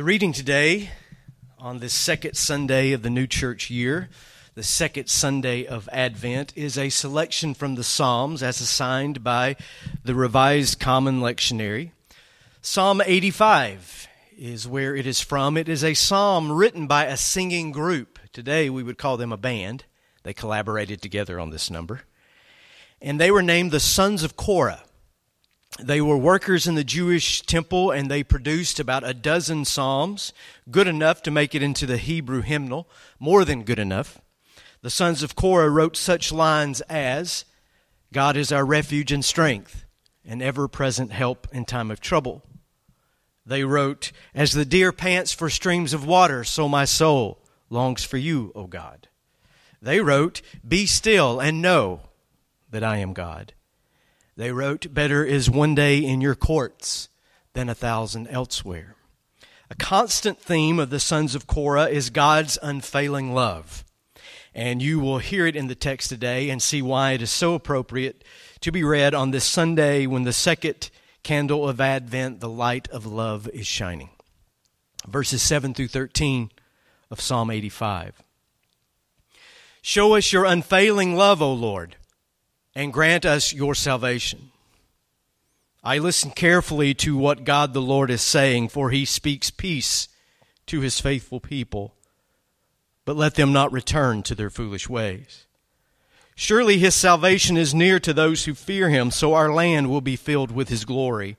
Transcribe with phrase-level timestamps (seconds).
[0.00, 0.92] The reading today
[1.58, 4.08] on this second Sunday of the new church year,
[4.54, 9.56] the second Sunday of Advent, is a selection from the Psalms as assigned by
[10.02, 11.90] the Revised Common Lectionary.
[12.62, 14.08] Psalm 85
[14.38, 15.58] is where it is from.
[15.58, 18.18] It is a psalm written by a singing group.
[18.32, 19.84] Today we would call them a band.
[20.22, 22.04] They collaborated together on this number.
[23.02, 24.82] And they were named the Sons of Korah.
[25.78, 30.32] They were workers in the Jewish temple and they produced about a dozen psalms,
[30.70, 32.88] good enough to make it into the Hebrew hymnal,
[33.18, 34.20] more than good enough.
[34.82, 37.44] The sons of Korah wrote such lines as
[38.12, 39.84] God is our refuge and strength,
[40.24, 42.42] an ever present help in time of trouble.
[43.46, 48.16] They wrote, As the deer pants for streams of water, so my soul longs for
[48.16, 49.08] you, O God.
[49.80, 52.00] They wrote, Be still and know
[52.70, 53.54] that I am God.
[54.40, 57.10] They wrote, Better is one day in your courts
[57.52, 58.96] than a thousand elsewhere.
[59.68, 63.84] A constant theme of the sons of Korah is God's unfailing love.
[64.54, 67.52] And you will hear it in the text today and see why it is so
[67.52, 68.24] appropriate
[68.62, 70.88] to be read on this Sunday when the second
[71.22, 74.08] candle of Advent, the light of love, is shining.
[75.06, 76.50] Verses 7 through 13
[77.10, 78.22] of Psalm 85.
[79.82, 81.96] Show us your unfailing love, O Lord
[82.74, 84.50] and grant us your salvation.
[85.82, 90.08] I listen carefully to what God the Lord is saying, for he speaks peace
[90.66, 91.94] to his faithful people.
[93.04, 95.46] But let them not return to their foolish ways.
[96.36, 100.16] Surely his salvation is near to those who fear him, so our land will be
[100.16, 101.36] filled with his glory.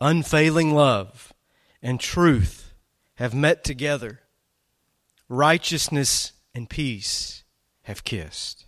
[0.00, 1.32] Unfailing love
[1.82, 2.72] and truth
[3.16, 4.20] have met together,
[5.28, 7.44] righteousness and peace
[7.82, 8.63] have kissed.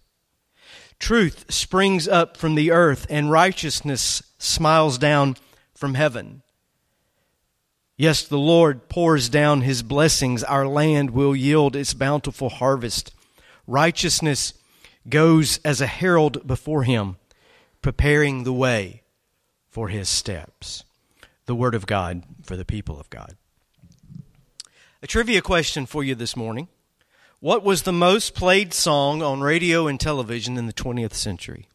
[0.98, 5.36] Truth springs up from the earth, and righteousness smiles down
[5.74, 6.42] from heaven.
[7.96, 10.44] Yes, the Lord pours down his blessings.
[10.44, 13.14] Our land will yield its bountiful harvest.
[13.66, 14.54] Righteousness
[15.08, 17.16] goes as a herald before him,
[17.80, 19.02] preparing the way
[19.68, 20.84] for his steps.
[21.46, 23.36] The Word of God for the people of God.
[25.02, 26.68] A trivia question for you this morning.
[27.40, 31.68] What was the most played song on radio and television in the 20th century?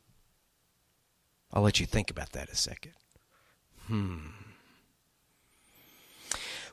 [1.53, 2.93] I'll let you think about that a second.
[3.85, 4.17] Hmm.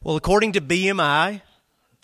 [0.03, 1.43] Well, according to BMI,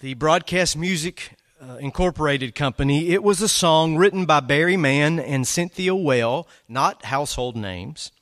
[0.00, 5.49] the Broadcast Music uh, Incorporated company, it was a song written by Barry Mann and
[5.49, 8.12] Cynthia Weil, not household names.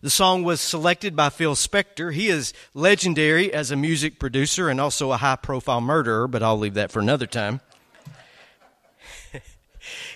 [0.00, 2.12] The song was selected by Phil Spector.
[2.12, 6.58] He is legendary as a music producer and also a high profile murderer, but I'll
[6.58, 7.60] leave that for another time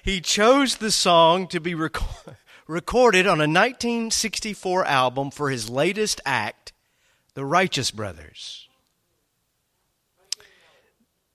[0.02, 1.96] he chose the song to be rec-
[2.66, 6.72] recorded on a 1964 album for his latest act,
[7.34, 8.68] The Righteous Brothers.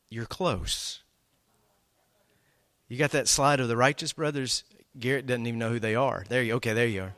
[0.09, 1.01] You're close.
[2.87, 4.63] You got that slide of the Righteous Brothers?
[4.97, 6.23] Garrett doesn't even know who they are.
[6.29, 7.15] There you okay, there you are.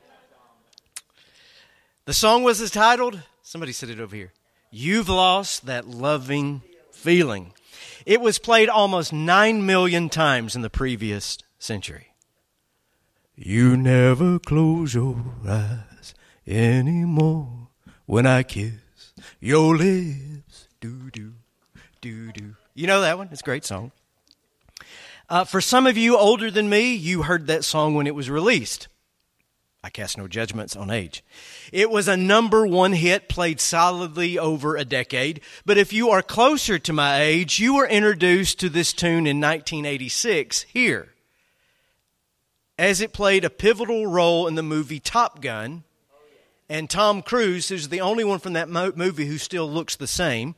[2.04, 4.32] The song was titled, somebody said it over here.
[4.70, 7.52] You've lost that loving feeling.
[8.06, 12.08] It was played almost 9 million times in the previous century.
[13.36, 16.14] You never close your eyes
[16.46, 17.68] anymore
[18.06, 18.72] when I kiss
[19.40, 20.68] your lips.
[20.80, 21.32] Do, do,
[22.00, 22.56] do, do.
[22.74, 23.28] You know that one?
[23.32, 23.92] It's a great song.
[25.28, 28.28] Uh, for some of you older than me, you heard that song when it was
[28.28, 28.88] released.
[29.82, 31.24] I cast no judgments on age.
[31.72, 35.40] It was a number one hit, played solidly over a decade.
[35.64, 39.40] But if you are closer to my age, you were introduced to this tune in
[39.40, 41.14] 1986 here,
[42.78, 45.84] as it played a pivotal role in the movie Top Gun.
[46.68, 50.06] And Tom Cruise, who's the only one from that mo- movie who still looks the
[50.06, 50.54] same,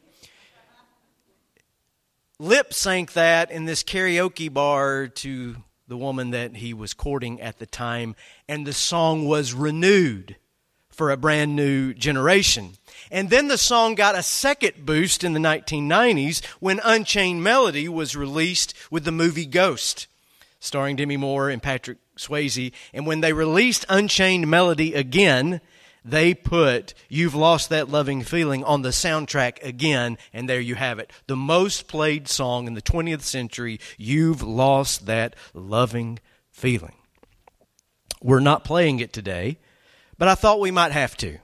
[2.40, 5.56] lip sync that in this karaoke bar to
[5.92, 8.16] the woman that he was courting at the time,
[8.48, 10.36] and the song was renewed
[10.88, 12.70] for a brand new generation.
[13.10, 18.16] And then the song got a second boost in the 1990s when Unchained Melody was
[18.16, 20.06] released with the movie Ghost,
[20.60, 22.72] starring Demi Moore and Patrick Swayze.
[22.94, 25.60] And when they released Unchained Melody again,
[26.04, 30.98] they put You've Lost That Loving Feeling on the soundtrack again, and there you have
[30.98, 31.12] it.
[31.26, 36.18] The most played song in the 20th century, You've Lost That Loving
[36.50, 36.94] Feeling.
[38.20, 39.58] We're not playing it today,
[40.18, 41.38] but I thought we might have to.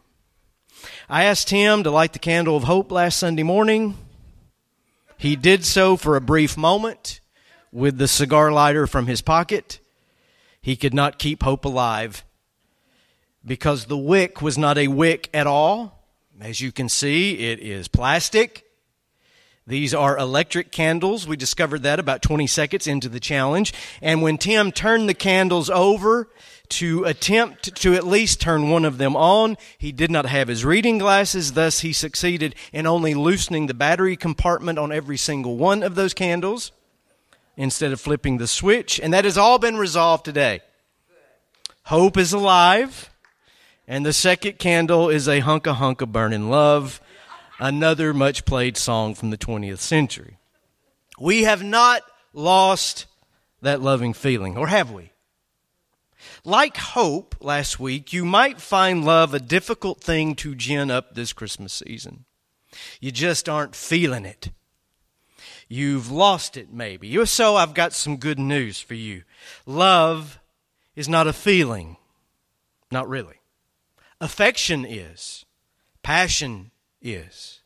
[1.09, 3.97] I asked him to light the candle of hope last Sunday morning.
[5.17, 7.21] He did so for a brief moment
[7.73, 9.81] with the cigar lighter from his pocket.
[10.61, 12.25] He could not keep hope alive
[13.45, 16.05] because the wick was not a wick at all.
[16.41, 18.65] As you can see, it is plastic,
[19.69, 21.29] These are electric candles.
[21.29, 23.75] We discovered that about 20 seconds into the challenge.
[24.01, 26.31] And when Tim turned the candles over
[26.71, 30.65] to attempt to at least turn one of them on, he did not have his
[30.65, 31.53] reading glasses.
[31.53, 36.15] Thus, he succeeded in only loosening the battery compartment on every single one of those
[36.15, 36.73] candles
[37.55, 38.99] instead of flipping the switch.
[38.99, 40.61] And that has all been resolved today.
[41.85, 43.11] Hope is alive.
[43.91, 47.01] And the second candle is a hunka hunka burning love
[47.59, 50.37] another much played song from the 20th century.
[51.19, 52.03] We have not
[52.35, 53.07] lost
[53.63, 55.13] that loving feeling, or have we?
[56.45, 61.33] Like hope last week, you might find love a difficult thing to gin up this
[61.33, 62.27] Christmas season.
[63.01, 64.51] You just aren't feeling it.
[65.67, 67.25] You've lost it, maybe.
[67.25, 69.23] So, I've got some good news for you.
[69.65, 70.39] Love
[70.95, 71.97] is not a feeling.
[72.91, 73.38] Not really.
[74.21, 75.45] Affection is.
[76.03, 76.71] Passion
[77.01, 77.61] is.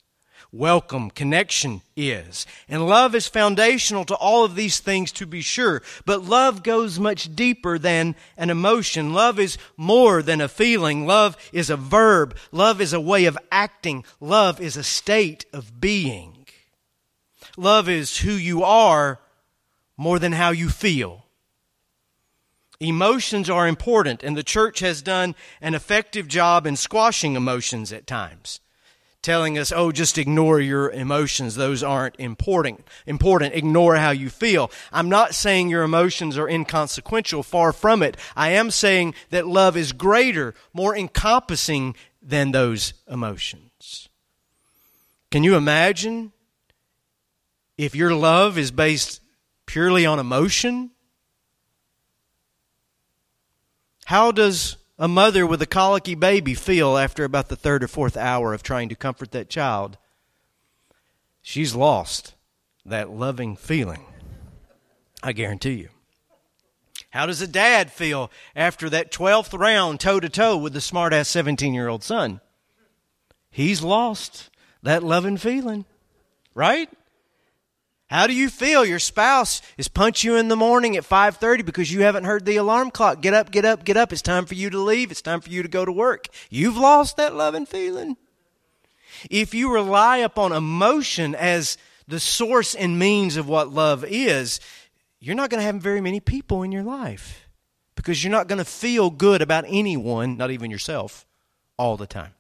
[0.55, 2.45] Welcome, connection is.
[2.69, 5.81] And love is foundational to all of these things to be sure.
[6.05, 9.15] But love goes much deeper than an emotion.
[9.15, 11.07] Love is more than a feeling.
[11.07, 12.37] Love is a verb.
[12.51, 14.05] Love is a way of acting.
[14.21, 16.47] Love is a state of being.
[17.57, 19.21] Love is who you are
[19.97, 21.22] more than how you feel.
[22.83, 28.07] Emotions are important, and the church has done an effective job in squashing emotions at
[28.07, 28.61] times
[29.23, 31.55] telling us, oh, just ignore your emotions.
[31.55, 32.85] Those aren't important.
[33.07, 33.55] Important.
[33.55, 34.71] Ignore how you feel.
[34.93, 37.45] I'm not saying your emotions are inconsequential.
[37.45, 38.17] Far from it.
[38.35, 44.09] I am saying that love is greater, more encompassing than those emotions.
[45.31, 46.33] Can you imagine
[47.79, 49.21] if your love is based
[49.67, 50.91] purely on emotion?
[54.13, 58.15] How does a mother with a colicky baby feel after about the third or fourth
[58.15, 59.97] hour of trying to comfort that child?
[61.41, 62.35] She's lost
[62.85, 64.05] that loving feeling.
[65.23, 65.89] I guarantee you.
[67.09, 71.15] How does a dad feel after that 12th round toe to toe with the smart
[71.15, 72.43] ass 17 year old son?
[73.51, 74.51] He's lost
[74.83, 75.87] that loving feeling,
[76.55, 76.91] right?
[78.13, 78.85] How do you feel?
[78.85, 82.57] Your spouse is punch you in the morning at 5:30 because you haven't heard the
[82.57, 83.23] alarm clock.
[83.23, 84.13] Get up, get up, get up.
[84.13, 85.11] It's time for you to leave.
[85.11, 86.29] It's time for you to go to work.
[86.51, 88.19] You've lost that loving feeling.
[89.31, 94.61] If you rely upon emotion as the source and means of what love is,
[95.19, 97.49] you're not going to have very many people in your life
[97.95, 101.25] because you're not going to feel good about anyone, not even yourself,
[101.79, 102.35] all the time.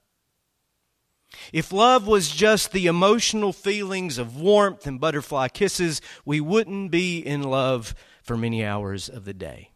[1.53, 7.19] If love was just the emotional feelings of warmth and butterfly kisses, we wouldn't be
[7.19, 9.71] in love for many hours of the day.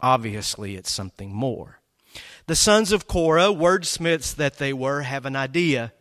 [0.00, 1.80] Obviously, it's something more.
[2.46, 5.92] The sons of Korah, wordsmiths that they were, have an idea.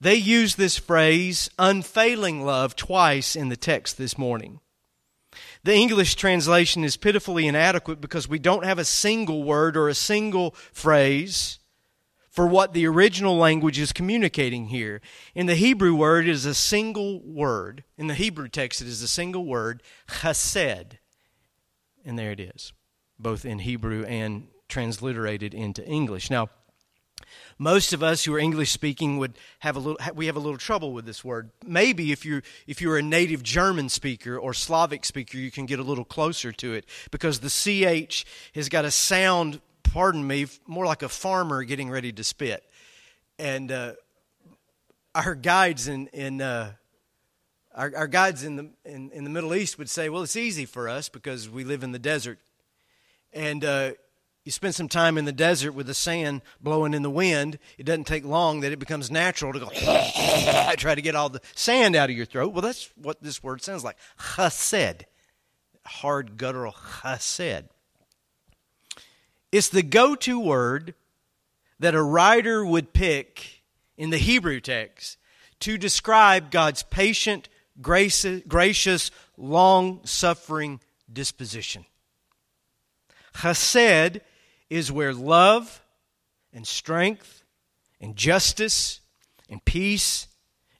[0.00, 4.60] They use this phrase, unfailing love, twice in the text this morning.
[5.64, 9.94] The English translation is pitifully inadequate because we don't have a single word or a
[9.94, 11.58] single phrase
[12.32, 15.02] for what the original language is communicating here.
[15.34, 17.84] In the Hebrew word, is a single word.
[17.98, 20.94] In the Hebrew text, it is a single word, chesed.
[22.06, 22.72] And there it is,
[23.18, 26.30] both in Hebrew and transliterated into English.
[26.30, 26.48] Now,
[27.58, 30.58] most of us who are English speaking would have a little we have a little
[30.58, 31.50] trouble with this word.
[31.64, 35.78] Maybe if you're if you're a native German speaker or Slavic speaker, you can get
[35.78, 39.60] a little closer to it because the ch has got a sound
[39.92, 42.64] pardon me, more like a farmer getting ready to spit.
[43.38, 43.92] And uh,
[45.14, 46.72] our guides in, in uh,
[47.74, 50.64] our, our, guides in the, in, in, the Middle East would say, well, it's easy
[50.64, 52.38] for us because we live in the desert.
[53.34, 53.92] And uh,
[54.44, 57.58] you spend some time in the desert with the sand blowing in the wind.
[57.76, 59.68] It doesn't take long that it becomes natural to go,
[60.76, 62.52] try to get all the sand out of your throat.
[62.52, 63.98] Well, that's what this word sounds like.
[64.18, 65.02] Chesed.
[65.84, 67.68] Hard, guttural chesed.
[69.52, 70.94] It's the go to word
[71.78, 73.62] that a writer would pick
[73.98, 75.18] in the Hebrew text
[75.60, 77.48] to describe God's patient,
[77.80, 80.80] gracious, long suffering
[81.12, 81.84] disposition.
[83.34, 84.20] Chesed
[84.70, 85.82] is where love
[86.52, 87.44] and strength
[88.00, 89.00] and justice
[89.50, 90.28] and peace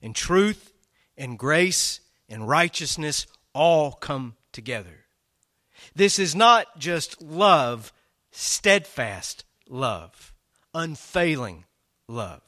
[0.01, 0.73] and truth
[1.17, 5.05] and grace and righteousness all come together.
[5.95, 7.93] This is not just love
[8.33, 10.33] steadfast love,
[10.73, 11.65] unfailing
[12.07, 12.41] love.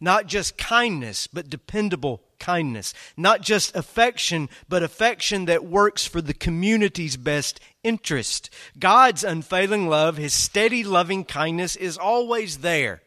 [0.00, 2.94] Not just kindness, but dependable kindness.
[3.16, 8.50] Not just affection, but affection that works for the community's best interest.
[8.78, 13.02] God's unfailing love, His steady loving kindness is always there.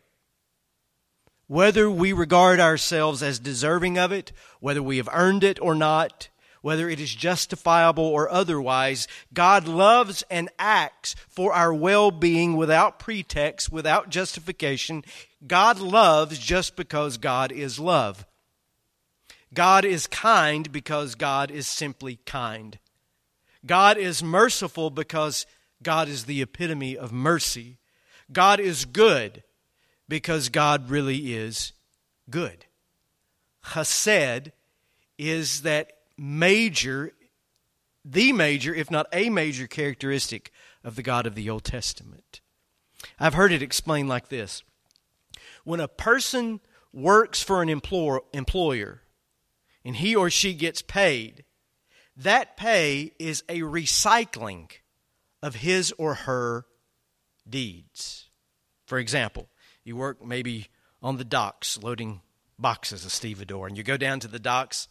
[1.48, 6.28] whether we regard ourselves as deserving of it, whether we have earned it or not,
[6.66, 12.98] whether it is justifiable or otherwise, God loves and acts for our well being without
[12.98, 15.04] pretext, without justification.
[15.46, 18.26] God loves just because God is love.
[19.54, 22.80] God is kind because God is simply kind.
[23.64, 25.46] God is merciful because
[25.84, 27.78] God is the epitome of mercy.
[28.34, 29.44] God is good
[30.10, 31.74] because God really is
[32.28, 32.66] good.
[33.66, 34.52] Chesed
[35.20, 37.12] is that major,
[38.04, 40.52] the major, if not a major characteristic
[40.84, 42.42] of the God of the Old Testament.
[43.20, 44.64] I've heard it explained like this
[45.64, 46.60] When a person
[46.94, 49.02] works for an employer
[49.84, 51.44] and he or she gets paid,
[52.16, 54.72] that pay is a recycling
[55.44, 56.66] of his or her
[57.48, 58.30] deeds.
[58.86, 59.50] For example,
[59.84, 60.68] you work maybe
[61.02, 62.22] on the docks loading
[62.58, 64.88] boxes of stevedore, and you go down to the docks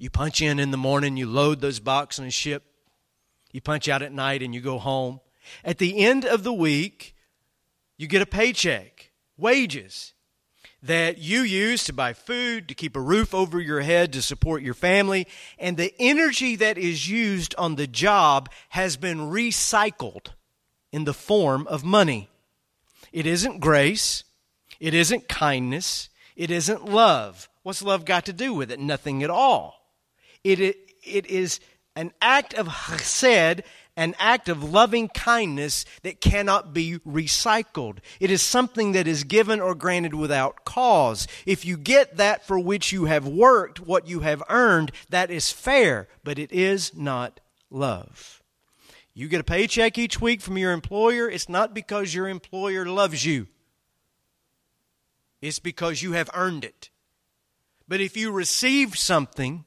[0.00, 2.64] you punch in in the morning, you load those boxes on a ship.
[3.52, 5.20] You punch out at night and you go home.
[5.62, 7.14] At the end of the week,
[7.98, 10.14] you get a paycheck, wages
[10.82, 14.62] that you use to buy food, to keep a roof over your head, to support
[14.62, 15.26] your family.
[15.58, 20.28] And the energy that is used on the job has been recycled
[20.92, 22.30] in the form of money.
[23.12, 24.24] It isn't grace.
[24.78, 26.08] It isn't kindness.
[26.36, 27.50] It isn't love.
[27.64, 28.80] What's love got to do with it?
[28.80, 29.79] Nothing at all.
[30.44, 31.60] It, it is
[31.96, 33.62] an act of chesed,
[33.96, 37.98] an act of loving kindness that cannot be recycled.
[38.18, 41.26] It is something that is given or granted without cause.
[41.44, 45.52] If you get that for which you have worked, what you have earned, that is
[45.52, 48.42] fair, but it is not love.
[49.12, 53.26] You get a paycheck each week from your employer, it's not because your employer loves
[53.26, 53.48] you.
[55.42, 56.90] It's because you have earned it.
[57.88, 59.64] But if you receive something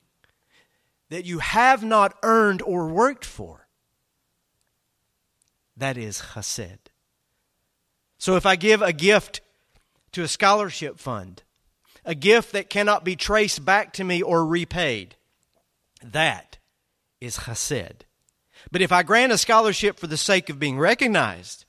[1.13, 3.67] that you have not earned or worked for.
[5.77, 6.89] That is chesed.
[8.17, 9.41] So if I give a gift
[10.13, 11.43] to a scholarship fund,
[12.03, 15.15] a gift that cannot be traced back to me or repaid,
[16.03, 16.57] that
[17.21, 18.01] is chesed.
[18.71, 21.65] But if I grant a scholarship for the sake of being recognized,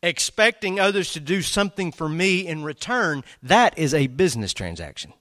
[0.00, 5.12] expecting others to do something for me in return, that is a business transaction.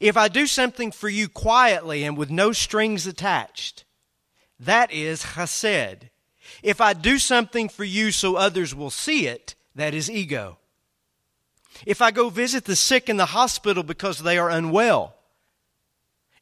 [0.00, 3.84] If I do something for you quietly and with no strings attached,
[4.58, 6.10] that is chesed.
[6.62, 10.58] If I do something for you so others will see it, that is ego.
[11.86, 15.14] If I go visit the sick in the hospital because they are unwell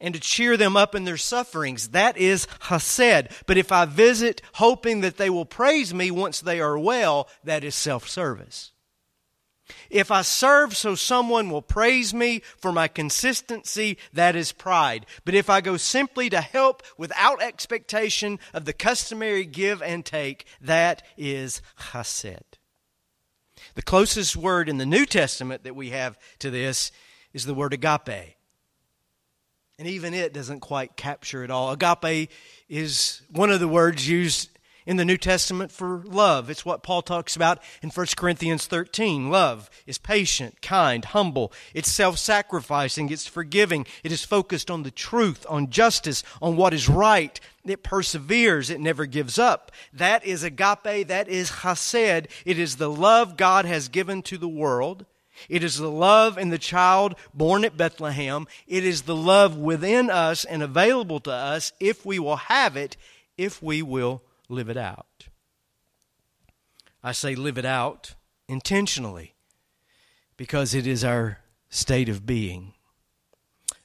[0.01, 3.31] and to cheer them up in their sufferings, that is chesed.
[3.47, 7.65] But if I visit hoping that they will praise me once they are well, that
[7.65, 8.72] is self service.
[9.91, 15.07] If I serve so someone will praise me for my consistency, that is pride.
[15.25, 20.47] But if I go simply to help without expectation of the customary give and take,
[20.61, 22.43] that is chesed.
[23.75, 26.91] The closest word in the New Testament that we have to this
[27.33, 28.37] is the word agape.
[29.79, 31.73] And even it doesn't quite capture it all.
[31.73, 32.31] Agape
[32.69, 34.51] is one of the words used
[34.87, 36.51] in the New Testament for love.
[36.51, 39.31] It's what Paul talks about in 1 Corinthians 13.
[39.31, 41.53] Love is patient, kind, humble.
[41.75, 43.87] It's self sacrificing, it's forgiving.
[44.03, 47.39] It is focused on the truth, on justice, on what is right.
[47.65, 49.71] It perseveres, it never gives up.
[49.93, 52.27] That is agape, that is chesed.
[52.45, 55.07] It is the love God has given to the world.
[55.49, 58.47] It is the love in the child born at Bethlehem.
[58.67, 62.97] It is the love within us and available to us if we will have it,
[63.37, 64.23] if we will
[64.53, 65.29] live it out.
[67.03, 68.15] I say live it out
[68.49, 69.35] intentionally
[70.37, 72.75] because it is our state of being.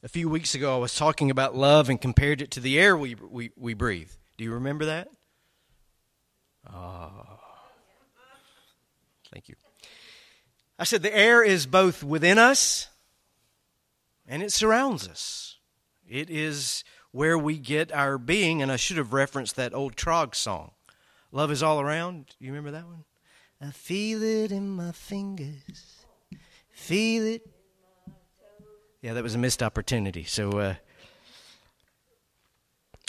[0.03, 2.95] A few weeks ago, I was talking about love and compared it to the air
[2.95, 4.11] we, we, we breathe.
[4.37, 5.07] Do you remember that?
[6.71, 7.39] Oh,
[9.31, 9.55] thank you.
[10.77, 12.89] I said the air is both within us
[14.27, 15.57] and it surrounds us.
[16.07, 16.83] It is
[17.17, 18.61] where we get our being.
[18.61, 20.71] And I should have referenced that old Troggs song,
[21.31, 22.35] Love is All Around.
[22.39, 23.05] You remember that one?
[23.59, 26.05] I feel it in my fingers,
[26.69, 27.41] feel it.
[29.01, 30.25] Yeah, that was a missed opportunity.
[30.25, 30.75] So uh,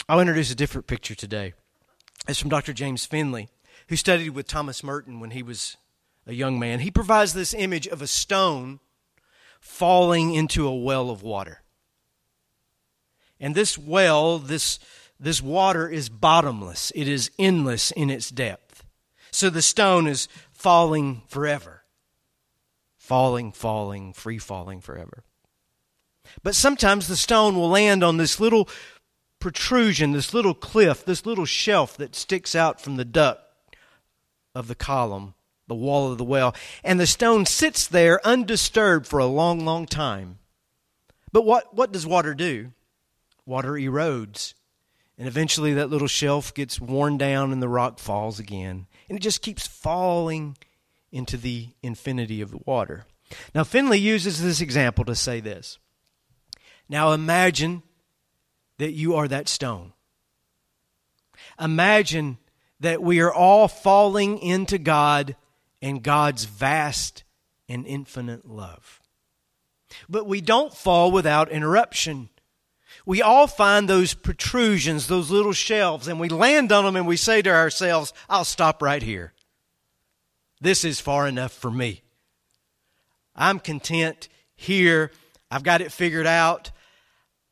[0.07, 1.53] I'll introduce a different picture today.
[2.27, 2.73] It's from Dr.
[2.73, 3.47] James Finley,
[3.89, 5.77] who studied with Thomas Merton when he was
[6.25, 6.79] a young man.
[6.79, 8.79] He provides this image of a stone
[9.59, 11.61] falling into a well of water.
[13.39, 14.79] And this well, this,
[15.19, 18.83] this water is bottomless, it is endless in its depth.
[19.31, 21.83] So the stone is falling forever,
[22.97, 25.23] falling, falling, free falling forever.
[26.43, 28.67] But sometimes the stone will land on this little
[29.39, 33.41] protrusion, this little cliff, this little shelf that sticks out from the duct
[34.53, 35.33] of the column,
[35.67, 39.85] the wall of the well, and the stone sits there undisturbed for a long, long
[39.85, 40.39] time.
[41.31, 42.71] But what, what does water do?
[43.45, 44.53] Water erodes.
[45.17, 48.87] And eventually that little shelf gets worn down and the rock falls again.
[49.09, 50.57] And it just keeps falling
[51.11, 53.05] into the infinity of the water.
[53.53, 55.77] Now, Finley uses this example to say this.
[56.87, 57.83] Now, imagine
[58.77, 59.93] that you are that stone.
[61.59, 62.37] Imagine
[62.79, 65.35] that we are all falling into God
[65.81, 67.23] and God's vast
[67.67, 69.01] and infinite love.
[70.07, 72.29] But we don't fall without interruption.
[73.05, 77.17] We all find those protrusions, those little shelves, and we land on them and we
[77.17, 79.33] say to ourselves, I'll stop right here.
[80.61, 82.01] This is far enough for me.
[83.35, 85.11] I'm content here.
[85.49, 86.71] I've got it figured out.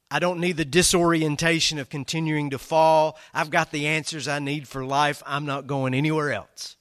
[0.09, 3.17] I don't need the disorientation of continuing to fall.
[3.33, 5.21] I've got the answers I need for life.
[5.25, 6.77] I'm not going anywhere else.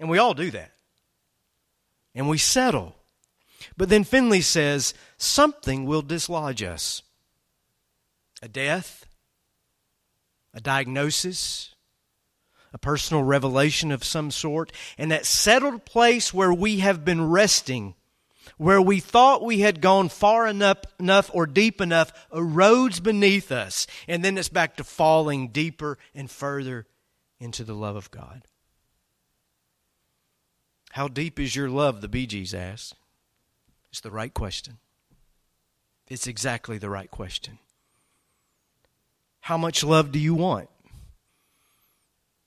[0.00, 0.72] And we all do that.
[2.14, 2.94] And we settle.
[3.76, 7.02] But then Finley says something will dislodge us
[8.44, 9.06] a death,
[10.52, 11.74] a diagnosis,
[12.74, 17.94] a personal revelation of some sort, and that settled place where we have been resting
[18.58, 23.86] where we thought we had gone far enough, enough or deep enough erodes beneath us.
[24.06, 26.86] And then it's back to falling deeper and further
[27.40, 28.42] into the love of God.
[30.92, 32.00] How deep is your love?
[32.00, 32.54] The Bee Gees.
[32.54, 34.78] It's the right question.
[36.06, 37.58] It's exactly the right question.
[39.44, 40.70] How much love do you want?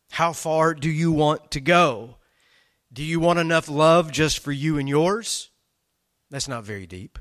[0.09, 2.15] How far do you want to go?
[2.91, 5.51] Do you want enough love just for you and yours?
[6.31, 7.19] That's not very deep.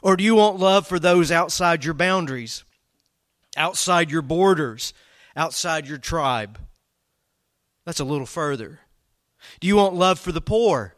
[0.00, 2.62] Or do you want love for those outside your boundaries,
[3.56, 4.94] outside your borders,
[5.34, 6.56] outside your tribe?
[7.84, 8.78] That's a little further.
[9.58, 10.94] Do you want love for the poor,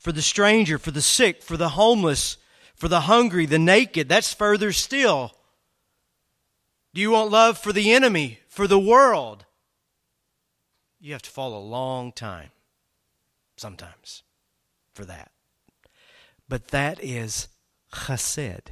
[0.00, 2.36] for the stranger, for the sick, for the homeless,
[2.74, 4.08] for the hungry, the naked?
[4.08, 5.36] That's further still.
[6.94, 9.44] Do you want love for the enemy, for the world?
[11.00, 12.50] You have to fall a long time
[13.56, 14.22] sometimes
[14.94, 15.32] for that.
[16.48, 17.48] But that is
[17.92, 18.68] chesed.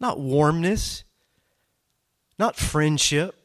[0.00, 1.04] Not warmness,
[2.36, 3.36] not friendship,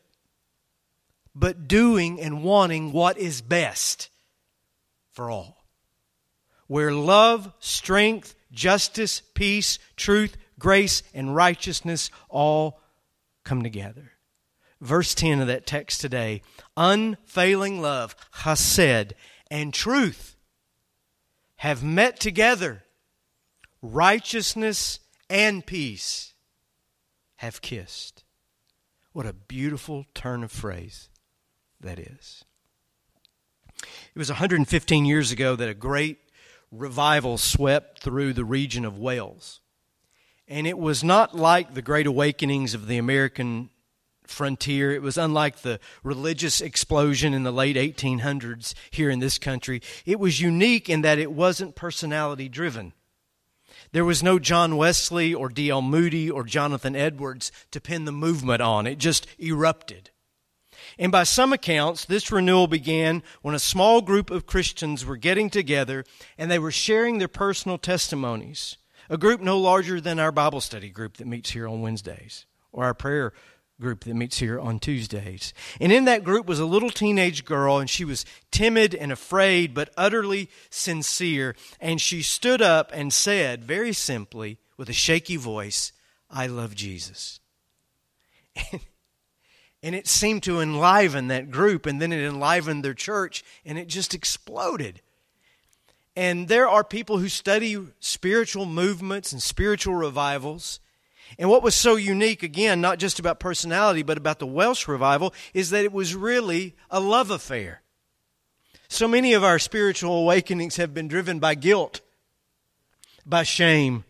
[1.36, 4.10] but doing and wanting what is best
[5.12, 5.64] for all.
[6.66, 12.82] Where love, strength, justice, peace, truth, grace, and righteousness all
[13.50, 14.12] come together.
[14.80, 16.44] Verse 10 of that text today
[16.78, 19.14] unfailing love, chesed,
[19.50, 20.36] and truth
[21.58, 22.84] have met together
[23.82, 25.00] righteousness
[25.32, 26.36] and peace
[27.38, 28.24] have kissed.
[29.14, 31.10] What a beautiful turn of phrase
[31.82, 32.46] that is.
[33.82, 36.20] It was 115 years ago that a great
[36.72, 39.60] revival swept through the region of Wales.
[40.50, 43.70] And it was not like the great awakenings of the American
[44.26, 44.92] frontier.
[44.92, 49.82] It was unlike the religious explosion in the late 1800s here in this country.
[50.06, 52.94] It was unique in that it wasn't personality driven.
[53.92, 55.82] There was no John Wesley or D.L.
[55.82, 58.88] Moody or Jonathan Edwards to pin the movement on.
[58.88, 60.12] It just erupted.
[60.98, 65.50] And by some accounts, this renewal began when a small group of Christians were getting
[65.50, 66.06] together
[66.38, 68.78] and they were sharing their personal testimonies.
[69.10, 72.84] A group no larger than our Bible study group that meets here on Wednesdays or
[72.84, 73.34] our prayer
[73.80, 75.54] group that meets here on Tuesdays.
[75.80, 79.74] And in that group was a little teenage girl, and she was timid and afraid,
[79.74, 81.56] but utterly sincere.
[81.80, 85.92] And she stood up and said, very simply, with a shaky voice,
[86.30, 87.40] I love Jesus.
[89.82, 93.88] And, it seemed to enliven that group, and then it enlivened their church, and it
[93.88, 95.02] just exploded.
[96.20, 100.82] And there are people who study spiritual movements and spiritual revivals
[101.38, 105.34] and what was so unique, again, not just about personality, but about the Welsh revival,
[105.54, 107.82] is that it was really a love affair.
[108.88, 112.02] So many of our spiritual awakenings have been driven by guilt,
[113.26, 114.06] by shame,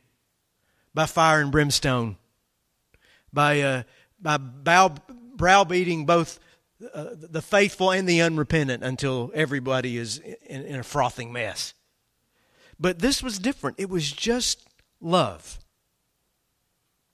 [0.94, 2.18] by fire and brimstone,
[3.34, 3.84] by, uh,
[4.22, 4.96] by bow,
[5.36, 6.40] browbeating both
[6.94, 11.74] uh, the faithful and the unrepentant until everybody is in, in a frothing mess.
[12.80, 13.80] But this was different.
[13.80, 14.66] It was just
[15.02, 15.60] love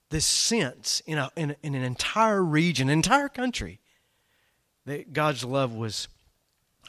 [0.10, 3.82] this sense in, a, in, in an entire region, an entire country,
[4.86, 6.08] that God's love was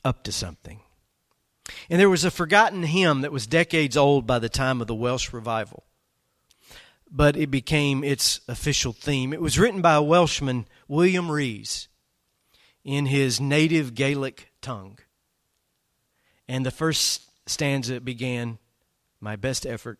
[0.04, 0.80] up to something.
[1.90, 4.94] And there was a forgotten hymn that was decades old by the time of the
[4.94, 5.84] Welsh revival,
[7.10, 9.32] but it became its official theme.
[9.32, 11.88] It was written by a Welshman, William Rees,
[12.84, 14.98] in his native Gaelic tongue.
[16.46, 18.58] And the first stanza began,
[19.20, 19.98] My best effort,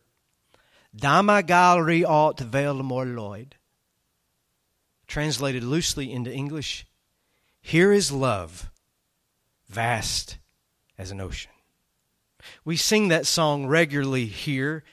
[0.94, 3.57] Dama gallery alt vel Lloyd.
[5.07, 6.87] Translated loosely into English,
[7.61, 8.70] Here is love,
[9.68, 10.38] vast
[10.98, 11.52] as an ocean.
[12.64, 14.85] We sing that song regularly here.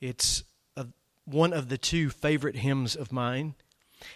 [0.00, 0.44] It's
[0.76, 0.86] a,
[1.24, 3.54] one of the two favorite hymns of mine.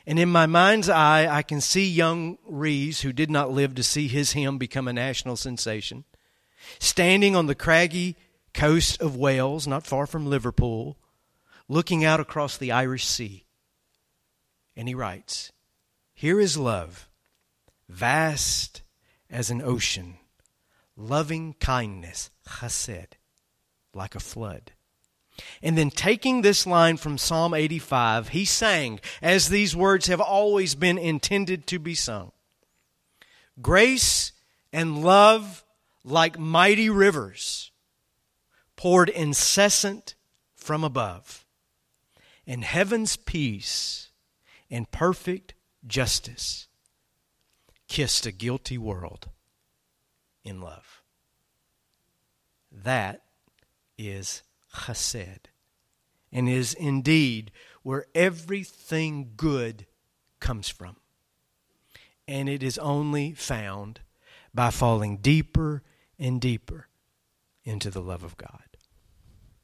[0.07, 3.83] And in my mind's eye, I can see young Rees, who did not live to
[3.83, 6.05] see his hymn become a national sensation,
[6.79, 8.16] standing on the craggy
[8.54, 10.96] coast of Wales, not far from Liverpool,
[11.68, 13.44] looking out across the Irish Sea.
[14.76, 15.52] And he writes,
[16.14, 17.08] Here is love,
[17.88, 18.82] vast
[19.28, 20.16] as an ocean,
[20.96, 23.14] loving kindness, chesed,
[23.94, 24.72] like a flood.
[25.62, 30.74] And then taking this line from Psalm 85, he sang, as these words have always
[30.74, 32.32] been intended to be sung
[33.60, 34.32] Grace
[34.72, 35.64] and love,
[36.04, 37.69] like mighty rivers,
[38.81, 40.14] poured incessant
[40.55, 41.45] from above,
[42.47, 44.09] and heaven's peace
[44.71, 45.53] and perfect
[45.87, 46.66] justice
[47.88, 49.29] kissed a guilty world
[50.45, 51.03] in love.
[52.73, 53.21] That
[53.99, 54.43] is
[54.75, 55.51] chesed,
[56.33, 57.51] and is indeed
[57.83, 59.85] where everything good
[60.40, 60.97] comes from.
[62.27, 64.01] And it is only found
[64.55, 65.83] by falling deeper
[66.19, 66.88] and deeper
[67.62, 68.69] into the love of God.